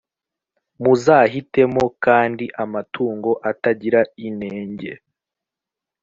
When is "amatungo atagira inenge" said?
2.63-4.91